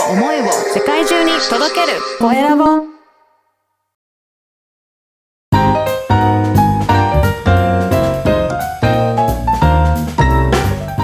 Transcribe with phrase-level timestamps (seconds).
[0.00, 1.98] を思いを世界中に届ける。
[2.18, 2.64] コエラボ。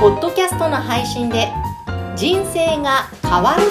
[0.00, 1.48] ポッドキャストの配信で
[2.16, 3.62] 人生が変わる。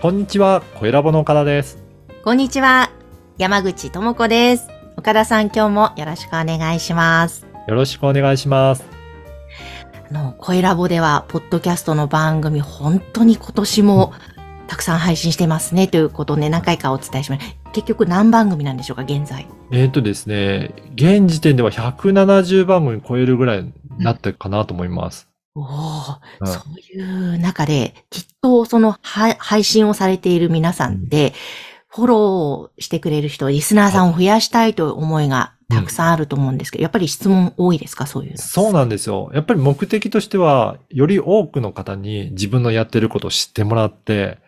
[0.00, 1.78] こんにちは、コエラボの岡田です。
[2.24, 2.90] こんにちは
[3.38, 8.84] 山口智子です岡田さん今日もよろしくお願いしますよろしくお願いします。
[10.10, 14.12] あの、声ラボでは、ポッドキャストの番組、本当に今年も
[14.66, 17.56] たくさん配信してますね、ということをね、何回かお伝えします。
[17.72, 19.46] 結局何番組なんでしょうか、現在。
[19.72, 25.30] えっ、とですね、現時点では170番組超えるぐらいになってるかなと思います。
[25.54, 25.64] おお、
[26.42, 26.60] うんそ
[26.94, 31.32] ういう中で、きっとそのは配信をされている皆さんで、
[31.92, 38.38] フォローしてくれる人、リスナーさんを増やしたいという思いがたくさんあると思うんですけど、やっぱり質問多いですか、そういうの。
[38.38, 39.30] そうなんですよ。
[39.34, 44.38] やっぱり目的としては、より多くの方に自分のやってることを知ってもらって、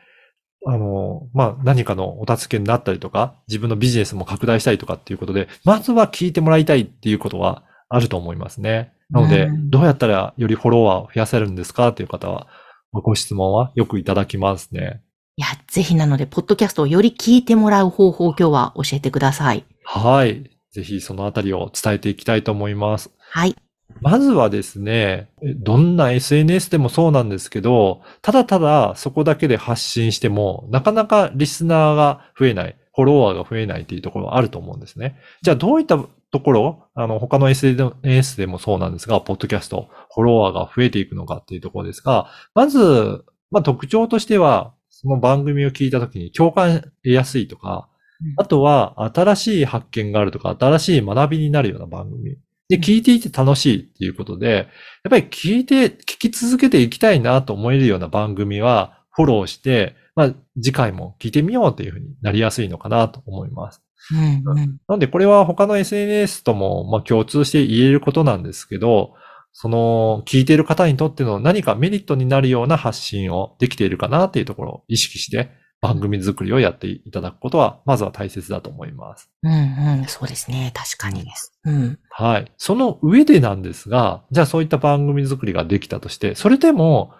[0.65, 8.93] あの、まあ、何かのお助けになったりとか、自分のビジネスも拡大したいとかっていうことで、まずは聞いてもらいたいっていうことはあると思いますね。
[9.11, 11.89] なので、うんどうやったらよりフォロワーを増やせるんですか？
[11.89, 12.47] っていう方は、
[12.93, 15.03] ご質問はよくいただきますね。
[15.37, 19.65] いや、ぜひなので、ポッドキャストをより聞いてもらう方法を今日は教えてください。
[19.83, 20.51] はい。
[20.73, 23.11] ぜひそのあたりを伝えていきたいと思います。
[23.31, 23.57] はい。
[24.03, 35.19] まずはですね、どんな SNS でもそうなんですけど、ただただそこだけで発信しても、なかなかリスナーが増えない、フォロワーが増えないっていうところはあると思うんですね。
[35.41, 35.99] じゃあどういった
[36.31, 47.89] ところ、あの、他の SNS でもそうなんですが、ポッドキャスト、フォロワーが増えていくのかっていうところですが、まず、まあ特徴としては、その番組を聞いたときに共感得やすいとか、
[48.37, 52.37] あとは新しい発見があるとか、新しい学びになるような番組。
[52.69, 54.69] で、聞いていて楽しいっていうことで、
[55.05, 63.83] やっぱり聞いて、聞き続けていきたいなと思えるような番組はフォローして、まあ次回も聞いてみようというふうになりやすいのかなと思います。
[64.13, 64.57] うんうん。
[64.57, 69.15] なのでこれは他の SNS ともまあ共通して言えることなんですけど、
[69.53, 75.51] その聞いている方にとっての何かメリットになるような発信をできているかなっていうところを意識して
[75.83, 79.31] 番組作りをやっていただくことはまずは大切だと思います。
[79.43, 80.05] うんうん。
[80.07, 80.73] そうですね。
[80.75, 81.59] 確かにです。
[81.65, 81.99] うん。
[82.09, 82.53] はい。
[82.57, 87.13] その上でなんですが、じゃあそういった番組作りができたとして、それでも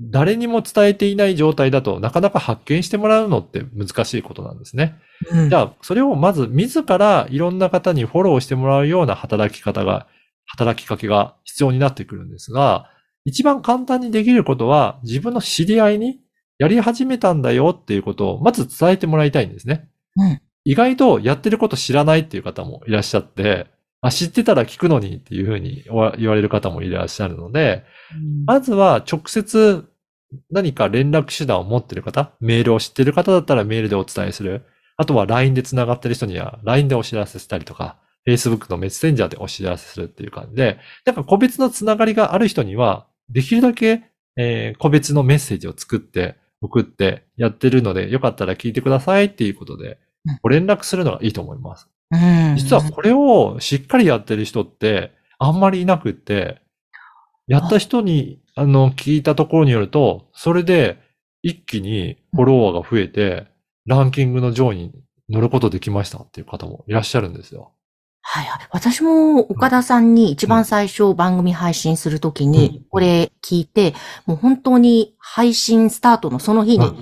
[0.00, 4.96] 誰にも伝えていない状態だとなかなか発見してもらうのって難しいことなんですね。
[5.30, 10.06] うんじゃあそれをまず自らいろんな方にフォローしてもらうような働き方が、
[10.48, 12.90] 働きかけが必要になってくるんですが、
[13.24, 16.20] 一番簡単にできることは自分の知り合いに
[16.58, 19.88] やり始めたんだよっていうことをまず伝えてもらいたいんですね。
[20.16, 20.40] うん。
[20.64, 23.66] 意外とやってること知らないっていう方もいらっしゃって、
[24.00, 27.84] あ、知ってたら聞くのにっていうふうに言われる方もいらっしゃるので、
[28.46, 29.88] まずは直接
[30.50, 34.64] 何か連絡手段を持ってる方、メールを知ってる方だったらメールでお伝えする。
[34.96, 44.04] あとは LINE で繋がってる人には LINE でお知らせしたりとか、Facebook のメッセンジャーでお知らせするっていう感じで、なんか個別のつながりがある人には、できるだけ、
[44.36, 51.88] えー個別のメッセージを作って、送ってやってるので、よかったら聞いてくださいっていうことでうん、ご連絡するのがいいと思います。
[52.10, 52.56] うん。
[52.56, 56.60] 実はこれをしっかりやってる人ってあんまりいなくって、
[57.46, 60.98] やった人に、あの、聞いたところによると、それで
[61.42, 63.46] 一気にフォロワーが増えて、
[63.86, 64.92] ランキングの上位に
[65.30, 67.72] 乗ることできましたっていう方もいらっしゃるんですよ。
[68.30, 68.68] はいはい。
[68.70, 73.94] 私も岡田さんに一番最初番組配信するときうんに、これ聞いて、
[74.26, 76.94] もう本当に配信スタートのその日に、も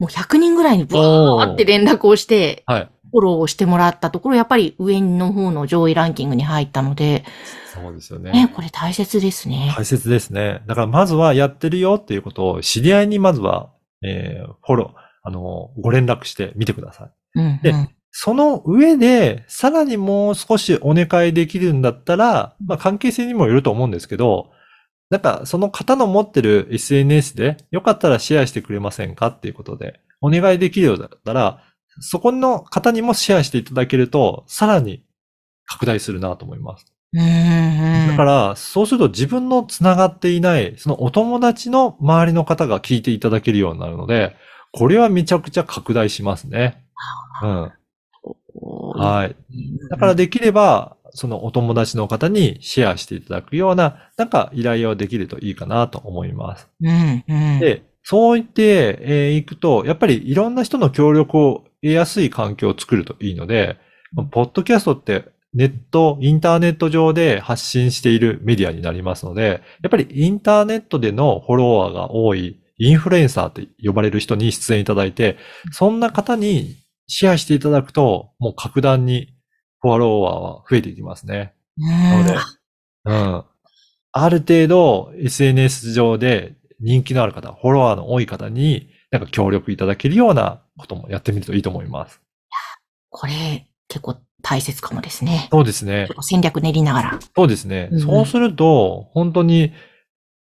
[0.00, 2.90] う100人ぐらいにブワーって連絡をして、はい。
[3.12, 7.24] フォローをしてもらったところ、やっぱり上の方の上位ランキングに入ったので、
[7.72, 8.52] そうですよね、ね。
[8.52, 9.72] これ大切ですね。
[9.76, 10.62] 大切ですね。
[10.66, 13.70] だからまずはやってるよっていうことを知り合いにまずは、
[14.02, 17.06] えーフォロー、あの、ご連絡してみてくださ
[17.36, 17.40] い。
[17.40, 17.88] うん、でうん。
[18.12, 24.50] その上で、さらにもう少しお願いできるんだったら、まあ関係性にもよると思うんですけど、
[25.10, 31.62] なんかその方の持ってる SNS でよかったらシェアしてくれませんかっていうことで、お願いできるようだったら、
[32.00, 35.04] そこの方にもシェアしていただけると、さらに
[35.66, 36.86] 拡大するなと思います。
[38.08, 44.36] だから、そうすると自分のつながっていない、そのお友達の周りの方が聞いていただけるようになるので、
[44.72, 46.84] これはめちゃくちゃ拡大しますね。
[47.42, 47.72] うん。
[48.92, 49.36] はい。
[49.90, 56.68] だからできれば、そのお友達の方にシェアしていただくような、なんか依頼をできるといいかなと思います。
[56.80, 57.60] うんうん。
[57.60, 63.76] で、そう言って、えーいくと、やっぱりいろんな人の協力を得やすい環境を作るといいので、
[64.30, 65.24] ポッドキャストって
[65.54, 75.36] ネット、インターネット上で発信しているメディアになりますので、やっぱりインターネットでのフォロワーが多いインフルエンサーって呼ばれる人に出演いただいて、
[75.70, 76.76] そんな方に
[77.14, 79.34] シェアしていただくと、もう格段に
[79.82, 81.52] フォロワーは増えていきますね。
[81.76, 82.36] なので、
[83.04, 83.44] うん。
[84.12, 92.22] ある程度 SNS 上で人気のある方、フォロワーの多い方に、なんか協力いただけるようなこともやってみるといいと思います。
[93.10, 95.48] これ、結構大切かもですね。
[95.52, 97.18] そうですね戦略練りながら。
[97.36, 97.90] そうですね。
[97.92, 99.74] うんそうすると、本当に、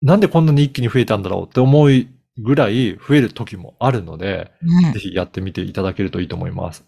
[0.02, 1.90] なんでこんなに一気に増えたんだろうって思う
[2.38, 5.00] ぐらい増える時もあるので、うんぜ。
[5.00, 6.84] ひやってみていただけるといいと思います。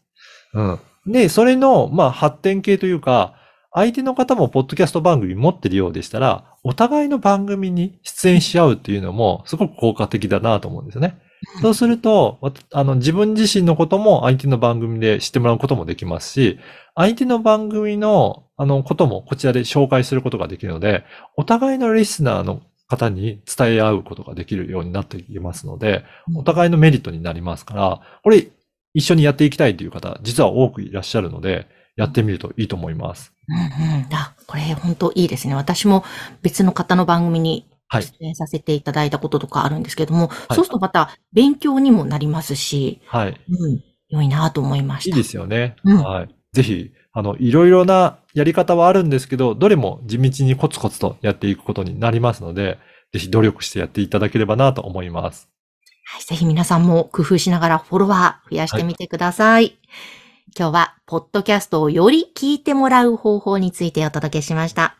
[0.54, 0.78] うん。
[1.06, 3.34] で、それの、まあ、発展系というか、
[3.72, 11.18] 相手の方もポッドキャスト番組持ってるようでしたら、お互いの番組に出演し合うっていうのも、すごく効果的だなと思うんですよね。
[11.62, 12.38] そうすると、
[12.72, 16.58] あの、自分自身のことも相手の番組で知ってもらうこともできますし、
[16.94, 21.04] 相手の番組の、あの、こともこちらで紹介することができるので、
[21.36, 26.04] お互いのリスナーの方に伝え合うことができるようになっていきますので、
[26.34, 28.48] お互いのメリットになりますから、これ
[28.92, 33.32] 一緒にやっていきたいという方、実は多くいらっしゃるので、やってみるといいと思います。
[33.48, 33.60] うんう
[34.08, 34.14] ん。
[34.14, 35.54] あ、これ本当いいですね。
[35.54, 36.04] 私も
[36.42, 43.40] 別の方の番組にはい出演させていただいたこととかあるんですけども、いそうするとまた勉強にもなりますし、はい。
[43.48, 45.16] うん、良いなと思いました。
[45.16, 45.76] いいですよね。
[45.84, 46.28] うんはい。
[46.52, 52.78] ぜひ、あの、いろいろなやり方はあるんですけど、どれも地道にコツコツとやっていくことになりますので、
[53.12, 55.48] ぜひ努力してやっていただければなと思います。
[56.06, 59.78] はい、ぜひ皆さんも工夫しながらフォロワー増やしてみてください。
[60.56, 64.99] 今日は、ポッドキャストをより聞いてもらう方法についてお届けしました。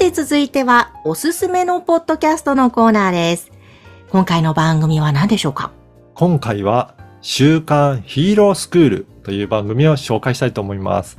[0.00, 3.52] て続いては、おすすめのポッドキャストのコーナーです。
[4.08, 5.72] 今回の番組は何でしょうか？
[6.14, 11.18] 今回は、週刊ヒーロースクールという番組を紹介したいと思います。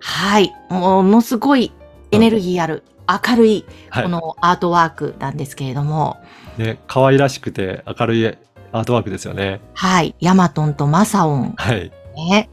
[0.00, 0.50] はい。
[0.70, 1.72] ものすごい
[2.10, 6.16] エネルギーある、明るい、はいこのアートワークなんですけれども、
[6.56, 9.60] ね、可愛らしくて明るいアートワークですよね。
[9.74, 10.14] はい。
[10.20, 11.52] ヤマトンとマサオン。
[11.58, 11.92] はい。
[12.30, 12.48] ね。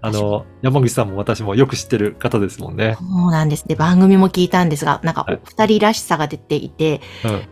[0.00, 2.96] あの、山口さんも私もよく知ってる方ですもんね。
[2.98, 3.66] そうなんです。
[3.66, 7.42] で、番組も聞いたんですが、なんかはいお二人らしさが出ていて、うん。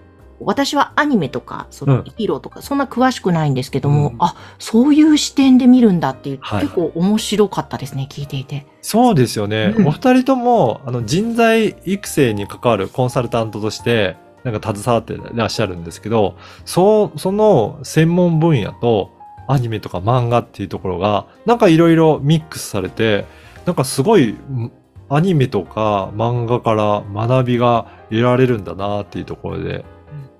[0.40, 8.66] 私はアニメとか、そのうんヒーローとか、そんな詳しくないんですけども、うんあ、そういう視点で見るんだっていう、はい結構面白かったですね、聞いていて。
[8.82, 9.74] そうですよね。
[9.76, 19.10] うんお二人とも、あの、人材育成に関わるコンサルタントとして、なんか携わってらっしゃるんですけど、そう、その専門分野と
[19.46, 23.26] アニメとか漫画っていうところが、なんかいろいろミックスされて、
[23.66, 24.72] なんかすごい、ん
[25.10, 29.84] アニメとか漫画から学びが得られるんだなっていうところで、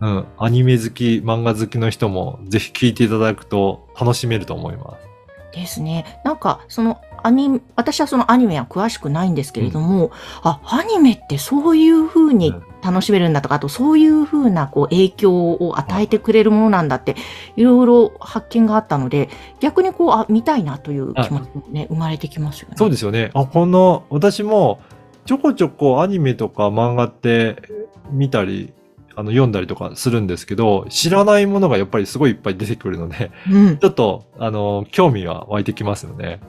[0.01, 5.07] うん、アニメ好き、漫画好きの人もぜひ聞いていただくと楽しめると思います。
[5.53, 6.21] ですね。
[6.25, 10.13] なんか、そのアニメ、私はそのアニメは詳しくないんですけれども、
[10.43, 17.17] あ、アニメってそういう風に楽しめるんだとか、あとそういう風なこう影響を与えてくれるものなんだって、
[17.57, 22.75] いろいろ発見があったので、逆にこう、あ、見たいなという気持ちもね、生まれてきますよね。
[22.77, 23.31] そうですよね。
[23.33, 24.81] あ、この、私も、
[25.25, 27.63] ちょこちょこアニメとか漫画って
[28.11, 28.75] 見たり、
[29.17, 33.79] あの、読んだりとかするんですけど、知らないものがやっぱりすごいいっぱい出てくるので、うん。
[33.79, 36.41] ちょっと、あの、興味は湧いてきますよね。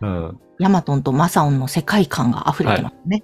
[0.00, 0.40] そうん。
[0.58, 3.22] ヤマトンとマサオンの世界観が溢れてますね。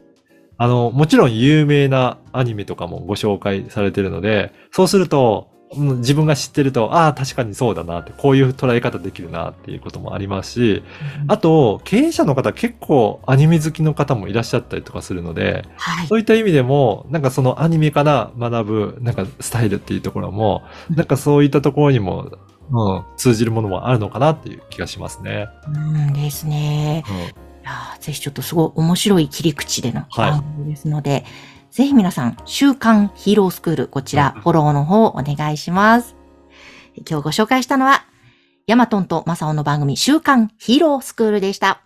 [0.59, 5.52] あの、もちろん有名なアニメとかもご紹介されてるので、そうすると、うん
[5.99, 10.83] 自分が知ってると、ああ、確かにそうだなって、こういう捉え方できるなっていうこともありますし、
[11.29, 16.07] あと、経営者の方結構アニメ好きの方もいらっしゃったりとかするので、はい。
[16.09, 22.31] そういった意味でも、なんかそのアニメから学ぶ、なんかスタイルっていうところも、なんかそういったところにも、
[22.71, 25.49] うん、通じるものもあるのかなっていう気がしますね。
[25.66, 27.04] うんですね。
[27.09, 27.21] うん、い
[27.64, 31.25] やーぜひちょっとすごい面白い切り口でのはい番組ですので、
[31.71, 36.16] ぜひ皆さん、週刊ヒーロースクール、こちら、うんフォローの方お願いします。
[36.95, 38.04] 今日ご紹介したのは、
[38.66, 41.81] ヤマトンとマサオの番組、週刊ヒーロースクールでした。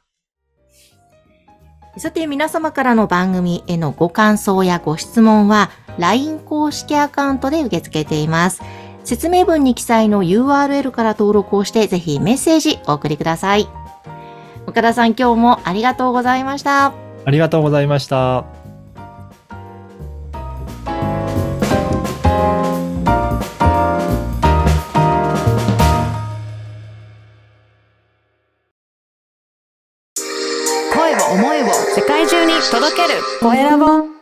[1.99, 8.61] さて、皆様からの番組へのご感想やご質問は、LINE 公式アカウントで受け付けています。
[9.07, 13.69] 説明文に記載の URL から登録をして、ぜひメッセージお送りください。
[14.67, 16.93] 岡田さん、今日もありがとうございました。
[17.25, 18.45] ありがとうございました。
[30.93, 34.16] 声を思いを世界中に届けるコエラボ